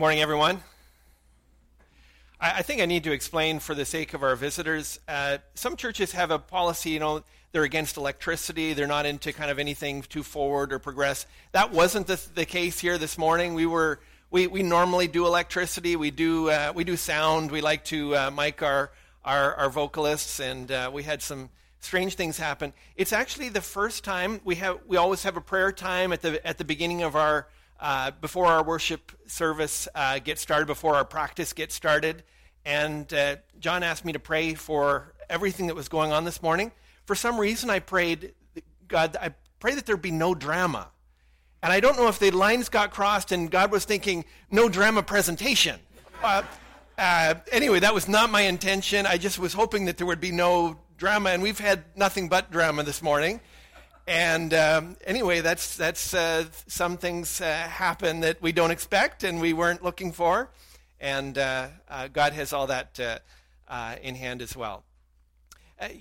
[0.00, 0.62] Morning, everyone.
[2.40, 4.98] I, I, think I need to explain for the sake of our visitors.
[5.06, 8.72] Uh, some churches have a policy, you know, they're against electricity.
[8.72, 11.26] They're not into kind of anything too forward or progress.
[11.52, 13.52] That wasn't the, the case here this morning.
[13.52, 14.00] We were
[14.30, 15.96] we, we normally do electricity.
[15.96, 17.50] We do uh, we do sound.
[17.50, 18.92] We like to uh, mic our
[19.22, 22.72] our, our vocalists, and uh, we had some strange things happen.
[22.96, 26.46] It's actually the first time we have we always have a prayer time at the
[26.46, 27.48] at the beginning of our
[27.80, 32.22] uh, before our worship service uh, gets started, before our practice gets started.
[32.64, 36.72] And uh, John asked me to pray for everything that was going on this morning.
[37.06, 38.34] For some reason, I prayed,
[38.86, 40.88] God, I pray that there be no drama.
[41.62, 45.02] And I don't know if the lines got crossed and God was thinking, no drama
[45.02, 45.80] presentation.
[46.22, 46.42] Uh,
[46.98, 49.06] uh, anyway, that was not my intention.
[49.06, 52.50] I just was hoping that there would be no drama, and we've had nothing but
[52.50, 53.40] drama this morning.
[54.06, 59.40] And um, anyway, that's that's uh, some things uh, happen that we don't expect and
[59.40, 60.50] we weren't looking for,
[60.98, 63.18] and uh, uh God has all that uh,
[63.68, 64.84] uh, in hand as well.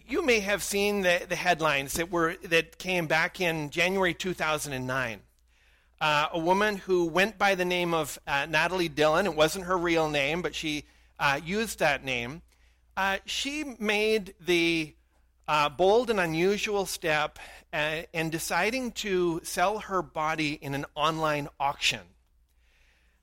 [0.08, 5.22] you may have seen the, the headlines that were that came back in January 2009.
[6.02, 9.26] a woman who went by the name of Natalie Dylan.
[9.26, 10.86] It wasn't her real name, but she
[11.44, 12.42] used that name.
[13.26, 14.96] she made the
[15.70, 17.40] bold and unusual step
[17.74, 22.02] uh, and deciding to sell her body in an online auction.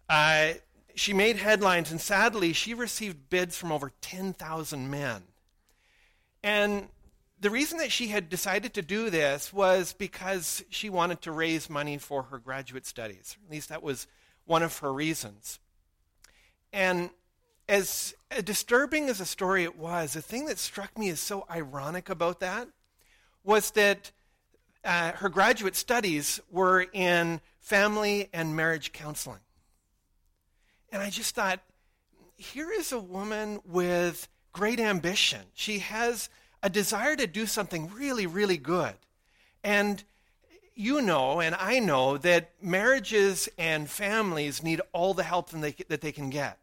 [0.08, 0.54] Uh,
[0.96, 5.22] she made headlines, and sadly, she received bids from over 10,000 men.
[6.42, 6.88] And
[7.40, 11.70] the reason that she had decided to do this was because she wanted to raise
[11.70, 13.36] money for her graduate studies.
[13.46, 14.08] At least that was
[14.46, 15.60] one of her reasons.
[16.72, 17.10] And
[17.68, 18.14] as
[18.44, 22.40] disturbing as a story it was, the thing that struck me as so ironic about
[22.40, 22.68] that
[23.44, 24.10] was that
[24.84, 29.40] uh, her graduate studies were in family and marriage counseling.
[30.92, 31.60] And I just thought,
[32.36, 35.40] here is a woman with great ambition.
[35.54, 36.28] She has
[36.62, 38.94] a desire to do something really, really good.
[39.64, 40.04] And
[40.76, 45.74] you know, and I know, that marriages and families need all the help that they,
[45.88, 46.58] that they can get.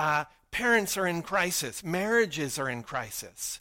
[0.00, 3.60] Uh, parents are in crisis, marriages are in crisis.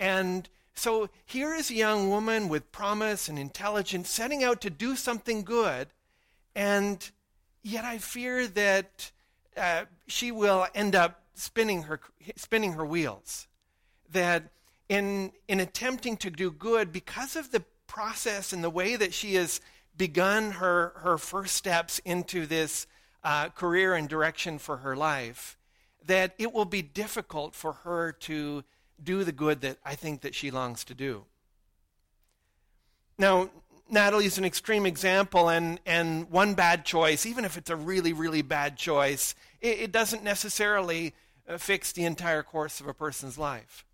[0.00, 4.96] And so here is a young woman with promise and intelligence setting out to do
[4.96, 5.86] something good,
[6.56, 7.08] and
[7.62, 9.12] yet I fear that
[9.56, 12.00] uh, she will end up spinning her,
[12.34, 13.46] spinning her wheels.
[14.10, 14.42] That
[14.88, 19.36] in, in attempting to do good, because of the process and the way that she
[19.36, 19.60] has
[19.96, 22.88] begun her, her first steps into this
[23.22, 25.56] uh, career and direction for her life,
[26.06, 28.64] that it will be difficult for her to
[29.02, 31.24] do the good that I think that she longs to do.
[33.18, 33.50] Now,
[33.88, 38.42] Natalie's an extreme example, and, and one bad choice, even if it's a really, really
[38.42, 41.14] bad choice, it, it doesn't necessarily
[41.48, 43.84] uh, fix the entire course of a person's life.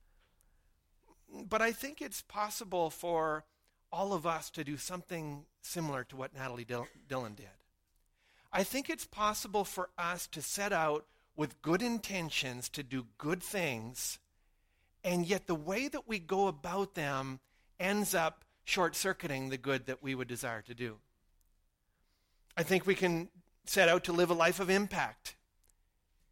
[1.48, 3.44] But I think it's possible for
[3.90, 7.46] all of us to do something similar to what Natalie Dylan did.
[8.52, 11.06] I think it's possible for us to set out
[11.36, 14.18] with good intentions to do good things
[15.04, 17.40] and yet the way that we go about them
[17.80, 20.98] ends up short circuiting the good that we would desire to do.
[22.56, 23.28] I think we can
[23.64, 25.36] set out to live a life of impact.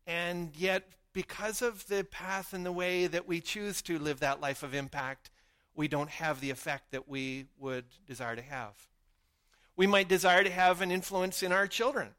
[0.06, 4.40] And yet, because of the path and the way that we choose to live that
[4.40, 5.30] life of impact,
[5.74, 8.74] we don't have the effect that we would desire to have.
[9.76, 12.10] We might desire to have an influence in our children.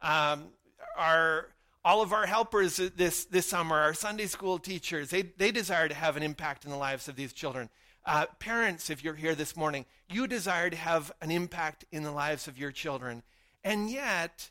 [0.00, 0.48] Um,
[0.96, 1.48] our
[1.84, 5.94] all of our helpers this, this summer, our Sunday school teachers, they, they desire to
[5.94, 7.68] have an impact in the lives of these children.
[8.04, 12.10] Uh, parents, if you're here this morning, you desire to have an impact in the
[12.10, 13.22] lives of your children.
[13.64, 14.50] And yet,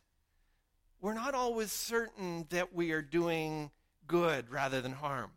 [1.01, 3.71] we're not always certain that we are doing
[4.07, 5.31] good rather than harm.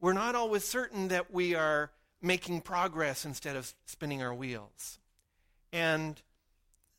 [0.00, 4.98] We're not always certain that we are making progress instead of spinning our wheels.
[5.72, 6.20] And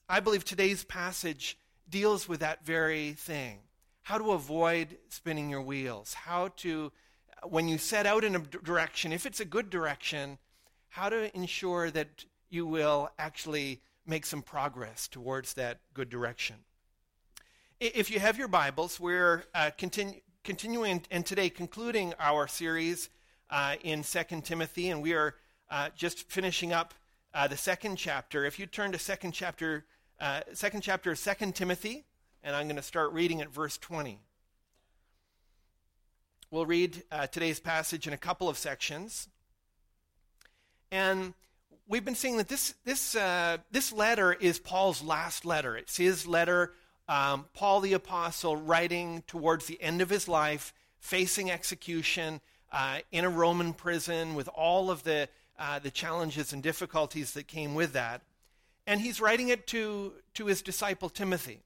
[0.10, 1.58] I believe today's passage
[1.90, 3.60] deals with that very thing
[4.04, 6.92] how to avoid spinning your wheels, how to,
[7.44, 10.38] when you set out in a direction, if it's a good direction,
[10.90, 16.58] how to ensure that you will actually make some progress towards that good direction.
[17.80, 23.10] If you have your Bibles, we're uh, continu- continuing and today concluding our series
[23.50, 25.36] uh, in 2 Timothy, and we are
[25.72, 26.94] uh, just finishing up
[27.34, 28.46] uh, the second chapter.
[28.46, 29.86] If you turn to second chapter,
[30.20, 32.06] uh, second chapter of 2 Timothy,
[32.44, 34.20] and I'm going to start reading at verse 20.
[36.52, 39.30] We'll read uh, today's passage in a couple of sections.
[40.92, 41.34] And
[41.88, 45.76] we've been seeing that this, this, uh, this letter is Paul's last letter.
[45.78, 46.74] It's his letter
[47.08, 52.40] um, Paul the Apostle writing towards the end of his life, facing execution
[52.72, 55.28] uh, in a Roman prison with all of the,
[55.60, 58.22] uh, the challenges and difficulties that came with that.
[58.88, 61.62] And he's writing it to, to his disciple Timothy.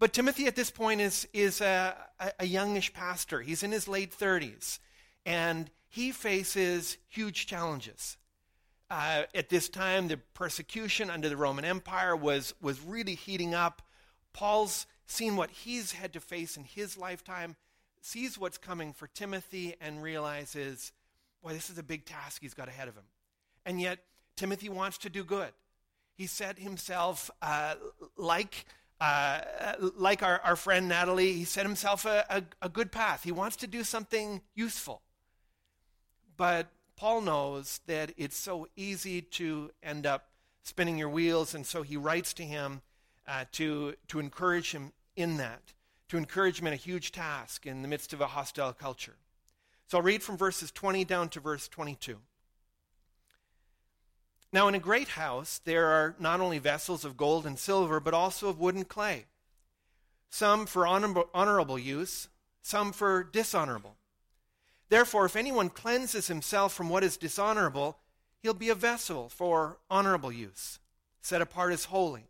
[0.00, 1.94] But Timothy at this point is, is a,
[2.38, 3.42] a, youngish pastor.
[3.42, 4.78] He's in his late 30s.
[5.26, 8.16] And he faces huge challenges.
[8.90, 13.82] Uh, at this time, the persecution under the Roman Empire was, was really heating up.
[14.32, 17.56] Paul's seen what he's had to face in his lifetime,
[18.00, 20.92] sees what's coming for Timothy, and realizes,
[21.42, 23.04] boy, this is a big task he's got ahead of him.
[23.66, 23.98] And yet,
[24.34, 25.52] Timothy wants to do good.
[26.14, 27.74] He set himself, uh,
[28.16, 28.64] like,
[29.00, 29.40] uh,
[29.96, 33.24] like our, our friend Natalie, he set himself a, a, a good path.
[33.24, 35.00] He wants to do something useful.
[36.36, 40.28] But Paul knows that it's so easy to end up
[40.62, 42.82] spinning your wheels, and so he writes to him
[43.26, 45.72] uh, to, to encourage him in that,
[46.08, 49.16] to encourage him in a huge task in the midst of a hostile culture.
[49.86, 52.18] So I'll read from verses 20 down to verse 22.
[54.52, 58.14] Now, in a great house, there are not only vessels of gold and silver, but
[58.14, 59.26] also of wood and clay,
[60.28, 62.28] some for honorable, use,
[62.62, 63.96] some for dishonorable.
[64.88, 67.98] Therefore, if anyone cleanses himself from what is dishonorable,
[68.42, 70.80] he'll be a vessel for honorable use,
[71.20, 72.24] set apart as holy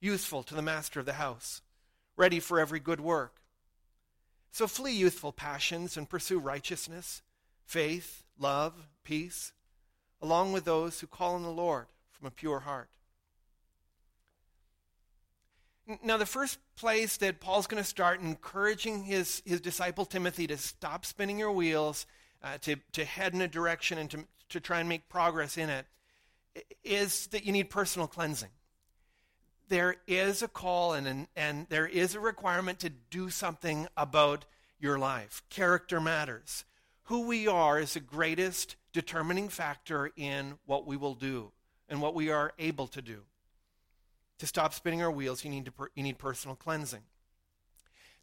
[0.00, 1.62] useful to the master of the house,
[2.16, 3.36] ready for every good work.
[4.50, 7.22] So flee youthful passions and pursue righteousness,
[7.64, 9.52] faith, love, peace,
[10.22, 12.88] along with those who call on the Lord from a pure heart.
[16.04, 20.56] Now, the first place that Paul's going to start encouraging his, his disciple Timothy to
[20.56, 22.06] stop spinning your wheels,
[22.44, 25.68] uh, to, to head in a direction and to, to try and make progress in
[25.68, 25.86] it,
[26.84, 28.50] is that you need personal cleansing
[29.70, 34.44] there is a call and, and there is a requirement to do something about
[34.78, 35.42] your life.
[35.48, 36.64] Character matters.
[37.04, 41.52] Who we are is the greatest determining factor in what we will do
[41.88, 43.22] and what we are able to do.
[44.38, 47.02] To stop spinning our wheels, you need, to, you need personal cleansing.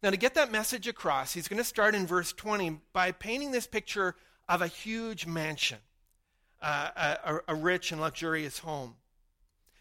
[0.02, 3.50] Now, to get that message across, he's going to start in verse 20 by painting
[3.50, 4.14] this picture
[4.48, 5.78] of a huge mansion,
[6.62, 8.94] uh, a, a rich and luxurious home.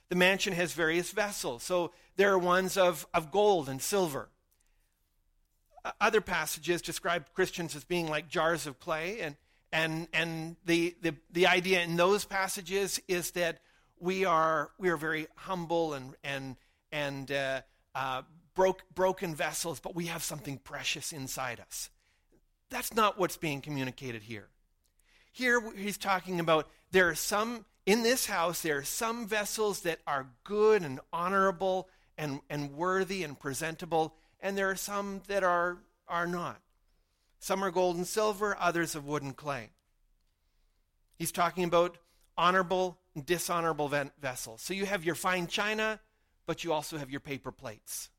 [0.09, 1.63] The mansion has various vessels.
[1.63, 4.29] So there are ones of, of gold and silver.
[6.01, 9.19] Other passages describe Christians as being like jars of clay.
[9.21, 9.37] And,
[9.71, 13.59] and, and the, the, the idea in those passages is that
[13.99, 16.55] we are, we are very humble and, and,
[16.91, 17.61] and uh,
[17.95, 18.21] uh,
[18.55, 21.89] broke, broken vessels, but we have something precious inside us.
[22.69, 24.47] That's not what's being communicated here.
[25.31, 29.99] Here he's talking about there are some in this house, there are some vessels that
[30.05, 31.87] are good and honorable
[32.17, 35.77] and, and worthy and presentable, and there are some that are,
[36.07, 36.59] are not.
[37.39, 39.69] Some are gold and silver, others of wood and clay.
[41.15, 41.97] He's talking about
[42.37, 43.89] honorable and dishonorable
[44.21, 44.61] vessels.
[44.61, 45.99] So you have your fine china,
[46.45, 48.09] but you also have your paper plates.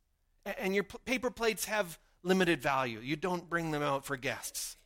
[0.44, 3.00] And your paper plates have limited value.
[3.00, 4.76] You don't bring them out for guests.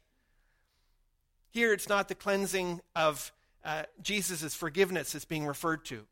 [1.50, 3.32] Here, it's not the cleansing of
[3.64, 6.06] uh, Jesus' forgiveness that's being referred to.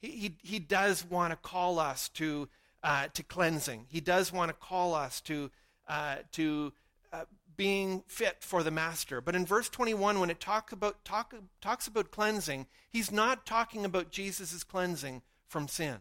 [0.00, 2.48] He, he, he does want to call us to,
[2.82, 3.86] uh, to cleansing.
[3.88, 5.50] He does want to call us to,
[5.88, 6.72] uh, to
[7.12, 7.24] uh,
[7.56, 9.20] being fit for the master.
[9.20, 13.84] But in verse 21, when it talk about, talk, talks about cleansing, he's not talking
[13.84, 15.98] about Jesus' cleansing from sin.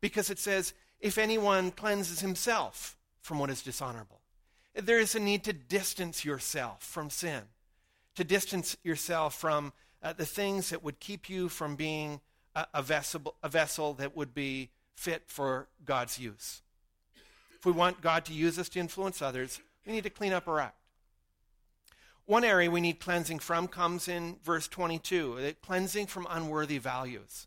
[0.00, 4.20] Because it says, if anyone cleanses himself from what is dishonorable.
[4.74, 7.42] There is a need to distance yourself from sin,
[8.14, 12.20] to distance yourself from uh, the things that would keep you from being
[12.54, 16.62] a, a, vessel, a vessel that would be fit for God's use.
[17.54, 20.48] If we want God to use us to influence others, we need to clean up
[20.48, 20.76] our act.
[22.24, 27.46] One area we need cleansing from comes in verse 22 cleansing from unworthy values.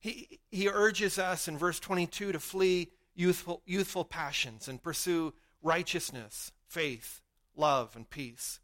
[0.00, 6.52] He, he urges us in verse 22 to flee youthful, youthful passions and pursue righteousness,
[6.66, 7.20] faith,
[7.56, 8.60] love, and peace.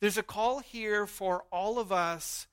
[0.00, 2.46] There's a call here for all of us,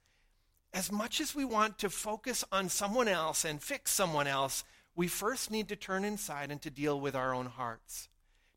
[0.73, 4.63] as much as we want to focus on someone else and fix someone else,
[4.95, 8.09] we first need to turn inside and to deal with our own hearts,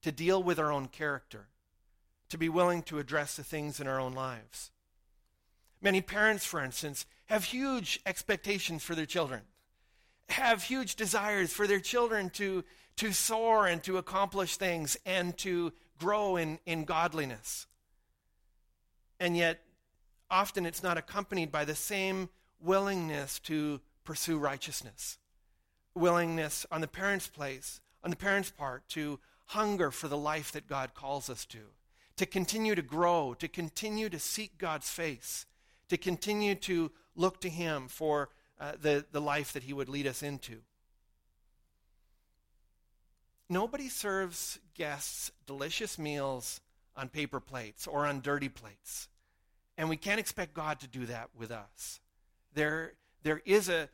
[0.02, 1.49] to deal with our own character,
[2.28, 4.71] to be willing to address the things in our own lives.
[5.81, 9.43] Many parents, for instance, have huge expectations for their children,
[10.28, 12.64] have huge desires for their children to,
[12.97, 17.67] to soar and to accomplish things and to grow in, in godliness
[19.21, 19.61] and yet
[20.31, 22.28] often it's not accompanied by the same
[22.61, 25.19] willingness to pursue righteousness.
[25.95, 30.69] willingness on the parents' place, on the parents' part, to hunger for the life that
[30.69, 31.61] God calls us to,
[32.17, 35.47] to continue to grow, to continue to seek God's face,
[35.88, 38.28] to continue to look to Him for
[38.61, 40.59] uh, the, the life that He would lead us into.
[43.49, 46.61] Nobody serves guests delicious meals
[46.95, 49.09] on paper plates or on dirty plates.
[49.78, 52.00] And we can't expect God to do that with us.
[52.52, 53.88] There, there, is, a,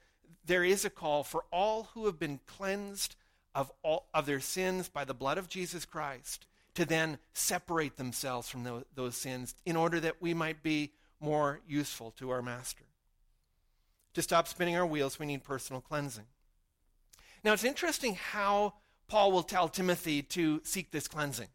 [0.44, 3.14] there is a call for all who have been cleansed
[3.54, 8.48] of, all, of their sins by the blood of Jesus Christ to then separate themselves
[8.48, 12.84] from those, those sins in order that we might be more useful to our Master.
[14.14, 16.26] To stop spinning our wheels, we need personal cleansing.
[17.42, 18.74] Now, it's interesting how
[19.08, 21.48] Paul will tell Timothy to seek this cleansing.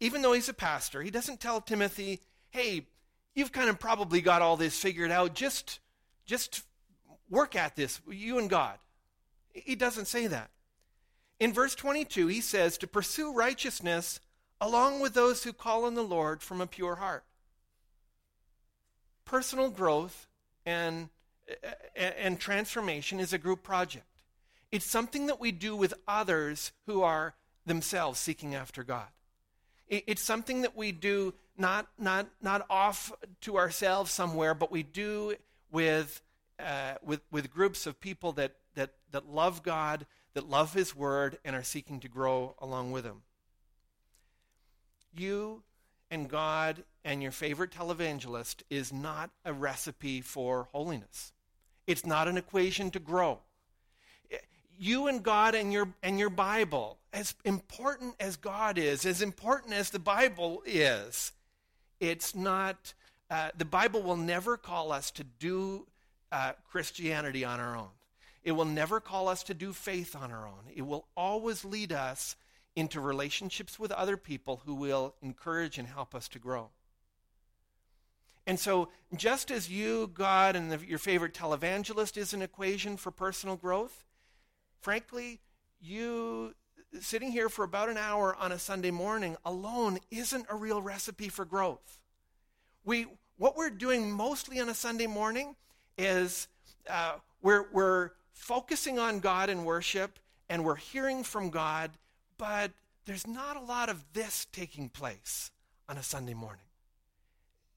[0.00, 2.20] Even though he's a pastor, he doesn't tell Timothy,
[2.50, 2.86] hey,
[3.34, 5.34] you've kind of probably got all this figured out.
[5.34, 5.80] Just,
[6.26, 6.62] just
[7.30, 8.78] work at this, you and God.
[9.54, 10.50] He doesn't say that.
[11.40, 14.20] In verse 22, he says to pursue righteousness
[14.60, 17.24] along with those who call on the Lord from a pure heart.
[19.24, 20.26] Personal growth
[20.66, 21.08] and,
[21.96, 24.06] and transformation is a group project.
[24.70, 27.34] It's something that we do with others who are
[27.66, 29.06] themselves seeking after God.
[29.88, 35.34] It's something that we do not, not, not off to ourselves somewhere, but we do
[35.70, 36.22] with,
[36.58, 41.38] uh, with, with groups of people that, that, that love God, that love His Word,
[41.44, 43.22] and are seeking to grow along with Him.
[45.12, 45.62] You
[46.10, 51.32] and God and your favorite televangelist is not a recipe for holiness.
[51.86, 53.40] It's not an equation to grow
[54.78, 59.74] you and God and your, and your Bible, as important as God is, as important
[59.74, 61.32] as the Bible is,
[62.00, 62.94] it's not,
[63.30, 65.86] uh, the Bible will never call us to do
[66.32, 67.88] uh, Christianity on our own.
[68.44, 70.64] It will never call us to do faith on our own.
[70.74, 72.36] It will always lead us
[72.76, 76.70] into relationships with other people who will encourage and help us to grow.
[78.46, 83.10] And so, just as you, God, and the, your favorite televangelist is an equation for
[83.10, 84.04] personal growth,
[84.84, 85.40] Frankly,
[85.80, 86.54] you
[87.00, 91.30] sitting here for about an hour on a Sunday morning alone isn't a real recipe
[91.30, 91.98] for growth.
[92.84, 93.06] We,
[93.38, 95.56] what we're doing mostly on a Sunday morning
[95.96, 96.48] is
[96.86, 100.18] uh, we're, we're focusing on God in worship
[100.50, 101.92] and we're hearing from God,
[102.36, 102.72] but
[103.06, 105.50] there's not a lot of this taking place
[105.88, 106.64] on a Sunday morning.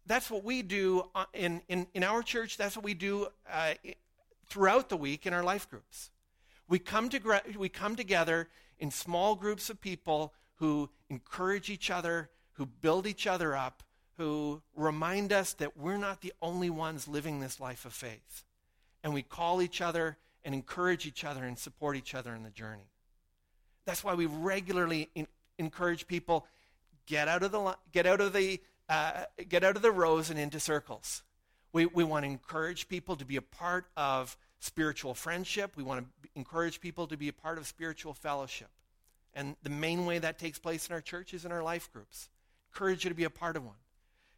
[0.05, 3.73] That's what we do uh, in, in, in our church, that's what we do uh,
[4.47, 6.09] throughout the week in our life groups.
[6.67, 8.49] We come, to, we come together
[8.79, 13.83] in small groups of people who encourage each other, who build each other up,
[14.17, 18.43] who remind us that we're not the only ones living this life of faith.
[19.03, 22.49] And we call each other and encourage each other and support each other in the
[22.49, 22.89] journey.
[23.85, 25.27] That's why we regularly in,
[25.57, 26.47] encourage people
[27.05, 30.39] get out of the get out of the uh, get out of the rows and
[30.39, 31.21] into circles.
[31.73, 35.75] We, we want to encourage people to be a part of spiritual friendship.
[35.75, 38.69] We want to encourage people to be a part of spiritual fellowship.
[39.33, 42.29] And the main way that takes place in our church is in our life groups.
[42.71, 43.75] Encourage you to be a part of one.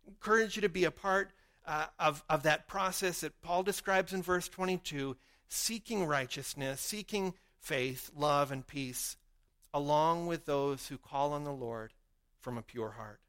[0.08, 1.30] Encourage you to be a part
[1.68, 5.16] uh, of, of that process that Paul describes in verse 22
[5.50, 9.18] seeking righteousness, seeking faith, love, and peace,
[9.74, 11.91] along with those who call on the Lord
[12.39, 13.20] from a pure heart.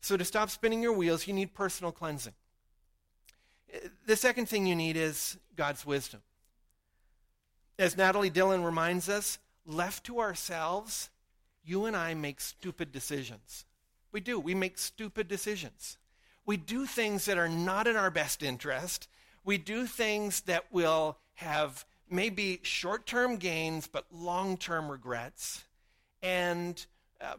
[0.00, 2.34] So, to stop spinning your wheels, you need personal cleansing.
[4.06, 6.22] The second thing you need is God's wisdom.
[7.78, 11.10] As Natalie Dylan reminds us, left to ourselves,
[11.64, 13.64] you and I make stupid decisions.
[14.12, 14.38] We do.
[14.38, 15.98] We make stupid decisions.
[16.46, 19.08] We do things that are not in our best interest.
[19.46, 25.64] We do things that will have maybe short term gains, but long term regrets.
[26.20, 26.84] And
[27.20, 27.34] uh,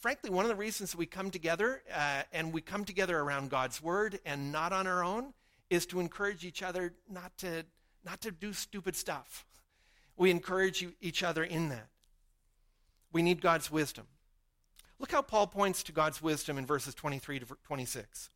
[0.00, 3.82] frankly, one of the reasons we come together uh, and we come together around God's
[3.82, 5.34] Word and not on our own
[5.68, 7.66] is to encourage each other not to,
[8.02, 9.44] not to do stupid stuff.
[10.16, 11.88] We encourage each other in that.
[13.12, 14.06] We need God's wisdom.
[14.98, 18.30] Look how Paul points to God's wisdom in verses 23 to 26.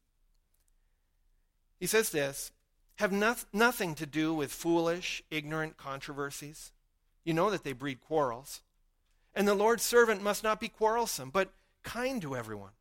[1.78, 2.52] He says this
[3.00, 6.70] Have no- nothing to do with foolish, ignorant controversies.
[7.24, 8.62] You know that they breed quarrels.
[9.34, 11.52] And the Lord's servant must not be quarrelsome, but
[11.82, 12.72] kind to everyone,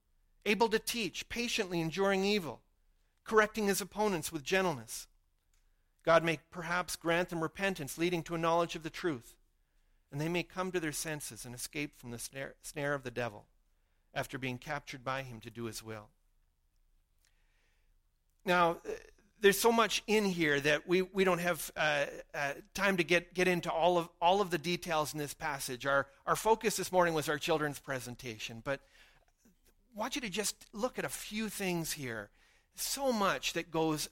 [0.46, 2.62] able to teach, patiently enduring evil
[3.30, 5.08] correcting his opponents with gentleness.
[6.04, 9.36] God may perhaps grant them repentance, leading to a knowledge of the truth,
[10.12, 13.12] and they may come to their senses and escape from the snare, snare of the
[13.12, 13.46] devil
[14.16, 16.10] after being captured by him to do his will.
[18.44, 18.78] Now,
[19.42, 23.34] there's so much in here that we, we don't have uh, uh, time to get,
[23.34, 25.86] get into all of, all of the details in this passage.
[25.86, 28.82] Our, our focus this morning was our children's presentation, but
[29.96, 32.30] I want you to just look at a few things here.
[32.76, 34.10] So much that goes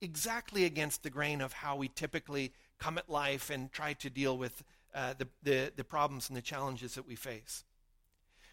[0.00, 4.36] exactly against the grain of how we typically come at life and try to deal
[4.36, 4.62] with
[4.94, 7.64] uh, the, the, the problems and the challenges that we face.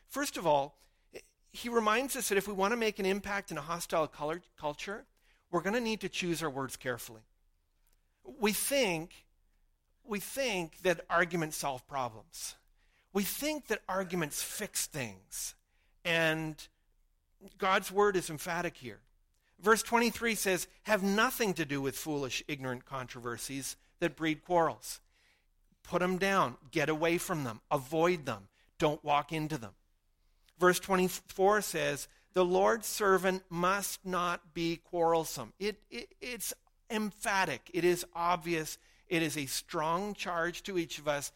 [0.10, 0.78] First of all,
[1.52, 4.42] he reminds us that if we want to make an impact in a hostile color,
[4.60, 5.06] culture,
[5.54, 7.22] we're going to need to choose our words carefully.
[8.40, 9.14] We think,
[10.04, 12.56] we think that arguments solve problems.
[13.14, 15.54] We think that arguments fix things.
[16.04, 16.56] And
[17.60, 19.02] God's word is emphatic here.
[19.62, 25.02] Verse 23 says, Have nothing to do with foolish, ignorant controversies that breed quarrels.
[25.84, 28.48] Put them down, get away from them, avoid them,
[28.80, 29.74] don't walk into them.
[30.58, 35.54] Verse 24 says, The Lord's servant must not be quarrelsome.
[35.60, 36.54] It, it, it's
[36.90, 41.32] emphatic, it is obvious, it is a strong charge to each of us.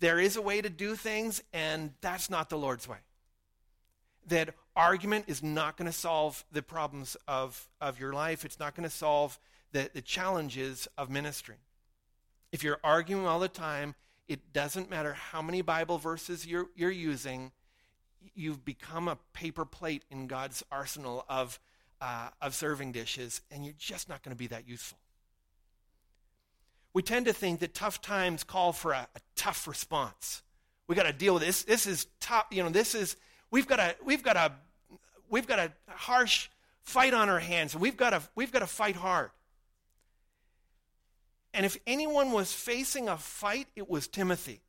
[0.00, 2.98] There is a way to do things, and that's not the Lord's way.
[4.28, 8.74] That argument is not going to solve the problems of, of your life, it's not
[8.74, 9.38] going to solve
[9.72, 11.56] the, the challenges of ministry.
[12.52, 13.96] If you're arguing all the time,
[14.28, 17.52] it doesn't matter how many Bible verses you're, you're using,
[18.34, 21.58] you've become a paper plate in God's arsenal of,
[22.00, 24.98] uh, of serving dishes, and you're just not going to be that useful.
[26.92, 30.42] We tend to think that tough times call for a, a tough response.
[30.86, 31.64] We got to deal with this.
[31.64, 32.46] This is tough.
[32.50, 33.16] You know, this is
[33.50, 34.52] we've got a we've got a
[35.28, 36.48] we've got a harsh
[36.82, 37.74] fight on our hands.
[37.74, 39.30] And we've got to we've got to fight hard.
[41.52, 44.60] And if anyone was facing a fight, it was Timothy.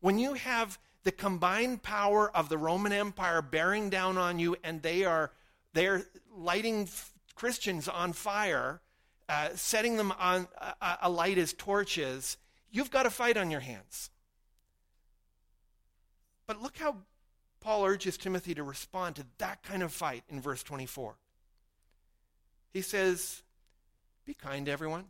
[0.00, 0.78] When you have
[1.08, 5.32] the combined power of the Roman Empire bearing down on you, and they are
[5.72, 6.04] they're
[6.36, 6.86] lighting
[7.34, 8.82] Christians on fire,
[9.26, 12.36] uh, setting them on uh, alight as torches.
[12.70, 14.10] You've got a fight on your hands.
[16.46, 16.96] But look how
[17.60, 21.14] Paul urges Timothy to respond to that kind of fight in verse 24.
[22.74, 23.42] He says,
[24.26, 25.06] Be kind to everyone.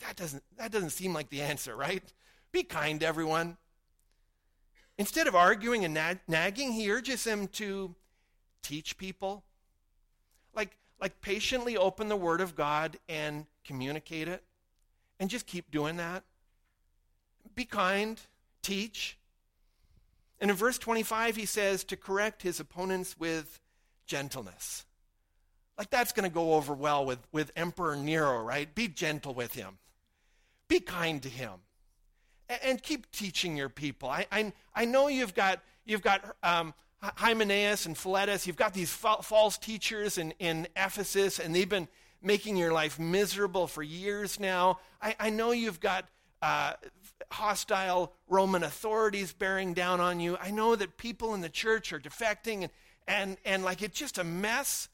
[0.00, 2.02] That doesn't, that doesn't seem like the answer, right?
[2.50, 3.56] Be kind to everyone.
[5.00, 7.94] Instead of arguing and nag- nagging, he urges him to
[8.62, 9.42] teach people.
[10.54, 14.44] Like, like patiently open the Word of God and communicate it.
[15.18, 16.24] And just keep doing that.
[17.54, 18.20] Be kind,
[18.60, 19.16] teach.
[20.38, 23.58] And in verse 25, he says to correct his opponents with
[24.04, 24.84] gentleness.
[25.78, 28.74] Like that's going to go over well with, with Emperor Nero, right?
[28.74, 29.78] Be gentle with him,
[30.68, 31.60] be kind to him
[32.62, 34.08] and keep teaching your people.
[34.08, 38.92] I, I, I know you've got, you've got um, Hymenaeus and Philetus, you've got these
[38.92, 41.88] fa- false teachers in, in Ephesus, and they've been
[42.22, 44.78] making your life miserable for years now.
[45.00, 46.06] I, I know you've got
[46.42, 46.74] uh,
[47.30, 50.36] hostile Roman authorities bearing down on you.
[50.40, 52.70] I know that people in the church are defecting, and,
[53.06, 54.88] and, and like it's just a mess.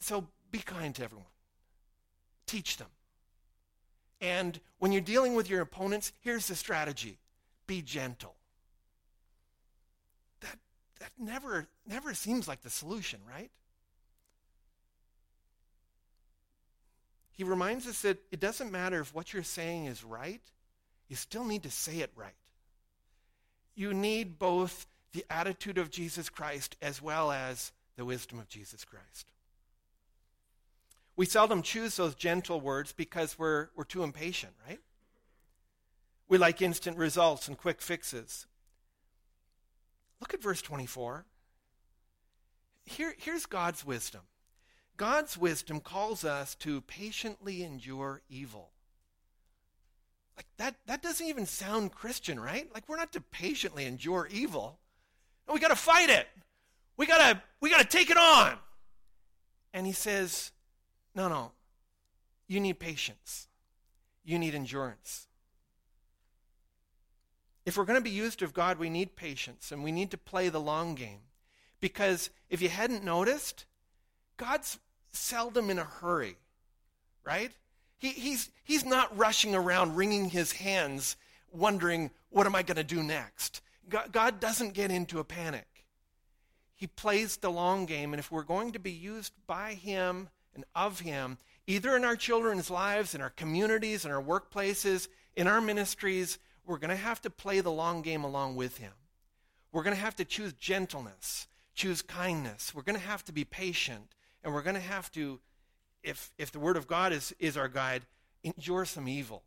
[0.00, 1.26] So be kind to everyone,
[2.46, 2.88] teach them.
[4.22, 7.18] And when you're dealing with your opponents, here's the strategy
[7.66, 8.34] be gentle.
[10.40, 10.56] That,
[11.00, 13.50] that never, never seems like the solution, right?
[17.32, 20.40] He reminds us that it doesn't matter if what you're saying is right,
[21.08, 22.32] you still need to say it right.
[23.74, 28.84] You need both the attitude of Jesus Christ as well as the wisdom of Jesus
[28.84, 29.32] Christ.
[31.16, 34.80] We seldom choose those gentle words because we're, we're too impatient, right?
[36.28, 38.46] We like instant results and quick fixes.
[40.20, 41.26] Look at verse 24.
[42.84, 44.22] Here, here's God's wisdom
[44.96, 48.70] God's wisdom calls us to patiently endure evil.
[50.36, 52.68] Like that, that doesn't even sound Christian, right?
[52.72, 54.78] Like we're not to patiently endure evil.
[55.46, 56.26] No, we got to fight it.
[56.96, 58.54] We got to we got to take it on.
[59.74, 60.52] And he says,
[61.14, 61.52] no, no.
[62.46, 63.48] You need patience.
[64.24, 65.26] You need endurance.
[67.64, 70.18] If we're going to be used of God, we need patience and we need to
[70.18, 71.20] play the long game.
[71.80, 73.66] Because if you hadn't noticed,
[74.36, 74.78] God's
[75.12, 76.36] seldom in a hurry,
[77.24, 77.52] right?
[77.98, 81.16] He, he's, he's not rushing around wringing his hands,
[81.52, 83.60] wondering, what am I going to do next?
[83.88, 85.66] God, God doesn't get into a panic.
[86.74, 90.64] He plays the long game, and if we're going to be used by him and
[90.74, 95.60] of Him, either in our children's lives, in our communities, in our workplaces, in our
[95.60, 98.92] ministries, we're going to have to play the long game along with Him.
[99.72, 102.74] We're going to have to choose gentleness, choose kindness.
[102.74, 105.40] We're going to have to be patient and we're going to have to,
[106.02, 108.02] if, if the Word of God is, is our guide,
[108.42, 109.42] endure some evil.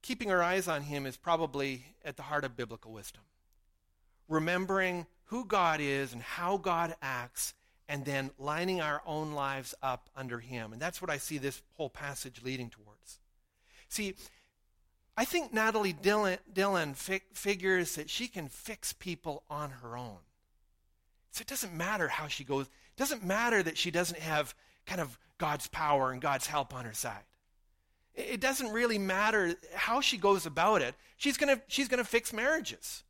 [0.00, 3.22] Keeping our eyes on Him is probably at the heart of biblical wisdom.
[4.28, 7.54] Remembering who God is and how God acts,
[7.88, 10.72] and then lining our own lives up under Him.
[10.72, 13.20] And that's what I see this whole passage leading towards.
[13.88, 14.14] See,
[15.16, 20.18] I think Natalie Dylan, Dylan fi- figures that she can fix people on her own.
[21.30, 22.66] So it doesn't matter how she goes.
[22.66, 24.54] It doesn't matter that she doesn't have
[24.86, 27.24] kind of God's power and God's help on her side.
[28.14, 30.94] It doesn't really matter how she goes about it.
[31.16, 33.04] She's going to she's going to fix marriages.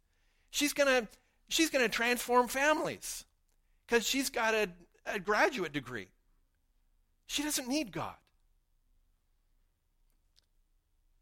[0.51, 1.09] She's going to
[1.49, 3.25] she's going to transform families
[3.87, 4.69] because she's got a,
[5.07, 6.09] a graduate degree.
[7.27, 8.15] She doesn't need God.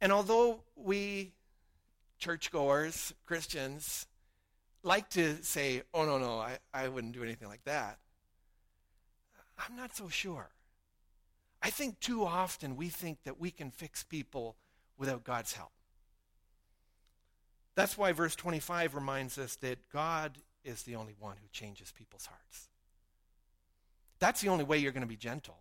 [0.01, 1.33] And although we
[2.19, 4.07] churchgoers, Christians,
[4.83, 7.99] like to say, oh, no, no, I, I wouldn't do anything like that,
[9.59, 10.51] I'm not so sure.
[11.63, 14.57] I think too often we think that we can fix people
[14.99, 15.73] without God's help.
[17.77, 22.27] That's why verse 25 reminds us that God is the only one who changes people's
[22.27, 22.69] hearts.
[24.19, 25.59] That's the only way you're going to be gentle.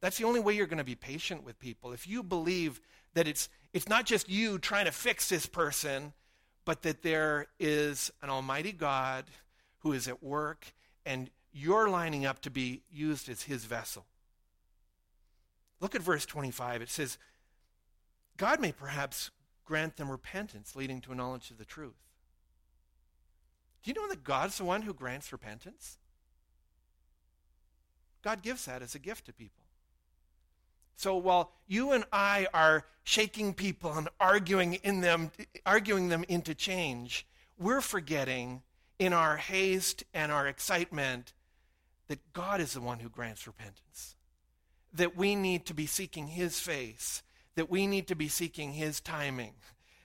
[0.00, 1.92] That's the only way you're going to be patient with people.
[1.92, 2.80] If you believe
[3.14, 6.12] that it's, it's not just you trying to fix this person,
[6.64, 9.24] but that there is an Almighty God
[9.78, 10.72] who is at work
[11.06, 14.04] and you're lining up to be used as his vessel.
[15.80, 16.82] Look at verse 25.
[16.82, 17.16] It says,
[18.36, 19.30] God may perhaps
[19.68, 22.08] grant them repentance leading to a knowledge of the truth.
[23.82, 25.98] Do you know that God's the one who grants repentance?
[28.22, 29.64] God gives that as a gift to people.
[30.96, 35.30] So while you and I are shaking people and arguing in them,
[35.66, 37.26] arguing them into change,
[37.58, 38.62] we're forgetting
[38.98, 41.34] in our haste and our excitement
[42.08, 44.16] that God is the one who grants repentance.
[44.94, 47.22] That we need to be seeking his face,
[47.58, 49.52] that we need to be seeking his timing,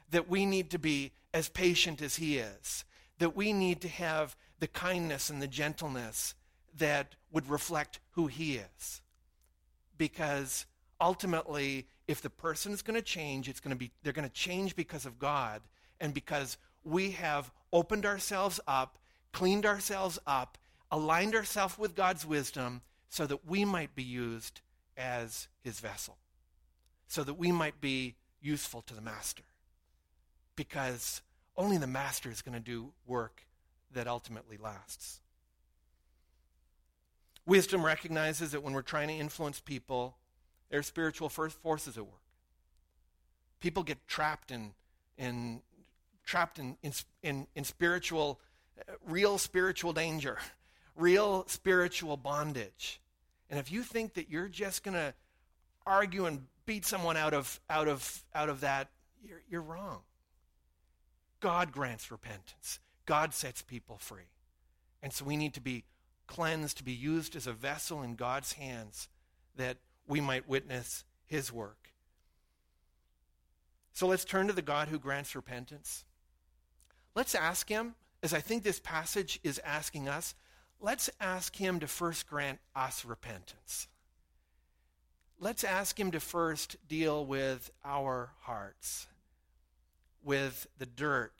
[0.09, 2.83] that we need to be as patient as he is,
[3.19, 6.33] that we need to have the kindness and the gentleness
[6.75, 9.03] that would reflect who he is.
[9.99, 10.65] Because
[10.99, 14.33] ultimately, if the person is going to change, it's going to be they're going to
[14.33, 15.61] change because of God
[16.01, 18.97] and because we have opened ourselves up,
[19.31, 20.57] cleaned ourselves up,
[20.89, 24.61] aligned ourselves with God's wisdom so that we might be used
[24.97, 26.17] as his vessel.
[27.13, 29.43] So that we might be useful to the master.
[30.56, 31.21] Because
[31.56, 33.45] only the master is going to do work
[33.93, 35.21] that ultimately lasts.
[37.45, 40.17] Wisdom recognizes that when we're trying to influence people,
[40.71, 42.23] there are spiritual forces at work.
[43.60, 44.73] People get trapped in,
[45.15, 45.62] in
[46.26, 48.39] trapped in, in, in, in spiritual,
[48.89, 50.39] uh, real spiritual danger,
[50.95, 52.99] real spiritual bondage.
[53.52, 55.13] And if you think that you're just going to
[55.86, 58.89] argue and beat someone out of, out of, out of that,
[59.23, 60.02] you're, you're wrong.
[61.39, 62.80] God grants repentance.
[63.06, 64.30] God sets people free.
[65.02, 65.84] And so we need to be
[66.28, 69.10] cleansed, to be used as a vessel in God's hands
[69.56, 71.89] that we might witness his work.
[73.93, 76.06] So let's turn to the God who grants repentance.
[77.15, 80.34] Let's ask him, as I think this passage is asking us,
[80.80, 83.88] let's ask him to first grant us repentance.
[85.43, 89.08] Let's ask him to first deal with our hearts,
[90.23, 91.34] with the dirt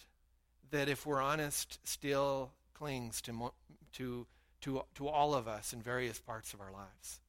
[0.72, 3.54] that, if we're honest, still clings to,
[3.94, 4.28] to,
[4.60, 7.22] to, to all of us in various parts of our lives.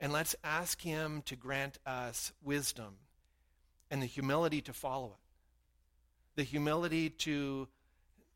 [0.00, 2.96] And let's ask Him to grant us wisdom
[3.92, 6.34] and the humility to follow it.
[6.34, 7.68] The humility to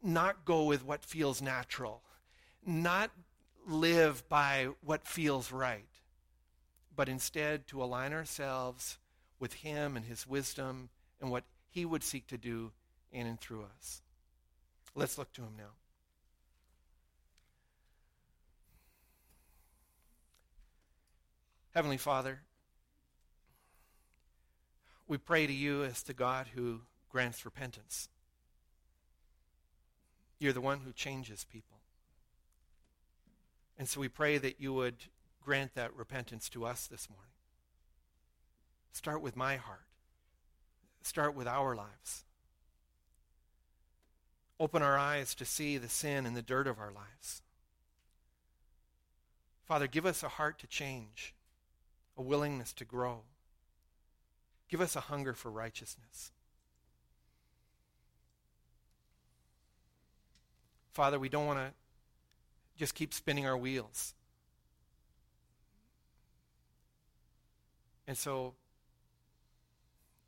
[0.04, 2.00] not go with what feels natural,
[2.64, 3.10] not
[3.66, 5.97] live by what feels right,
[6.98, 8.98] but instead to align ourselves
[9.38, 10.88] with Him and His wisdom
[11.20, 12.72] and what He would seek to do
[13.12, 14.02] in and through us.
[14.96, 15.76] Let's look to Him now.
[21.72, 22.40] Heavenly Father,
[25.06, 26.80] we pray to you as the God who
[27.10, 28.08] grants repentance.
[30.40, 31.76] You're the one who changes people.
[33.78, 34.96] And so we pray that you would
[35.48, 37.32] grant that repentance to us this morning.
[38.92, 39.86] Start with my heart.
[41.00, 42.26] Start with our lives.
[44.60, 47.40] Open our eyes to see the sin and the dirt of our lives.
[49.64, 51.34] Father, give us a heart to change
[52.18, 53.22] a willingness to grow.
[54.68, 56.30] Give us a hunger for righteousness.
[60.92, 61.72] Father, we don't want to
[62.76, 64.12] just keep spinning our wheels.
[68.08, 68.54] And so,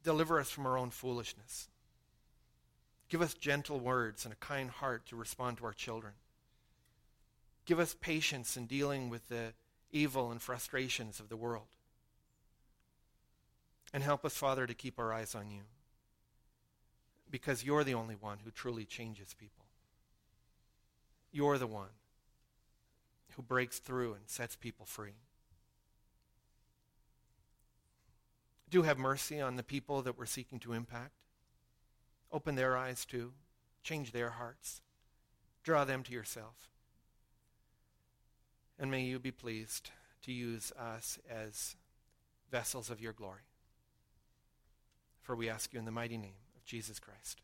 [0.04, 1.68] deliver us from our own foolishness.
[3.08, 6.12] Give us gentle words and a kind heart to respond to our children.
[7.64, 9.54] Give us patience in dealing with the
[9.92, 11.66] evil and frustrations of the world.
[13.94, 15.62] And help us, Father, to keep our eyes on you.
[17.30, 19.64] Because you're the only one who truly changes people.
[21.32, 21.88] You're the one
[23.36, 25.14] who breaks through and sets people free.
[28.70, 31.12] Do have mercy on the people that we're seeking to impact.
[32.32, 33.32] Open their eyes too.
[33.82, 34.80] Change their hearts.
[35.62, 36.70] Draw them to yourself.
[38.78, 39.90] And may you be pleased
[40.22, 41.76] to use us as
[42.50, 43.42] vessels of your glory.
[45.20, 47.40] For we ask you in the mighty name of Jesus Christ.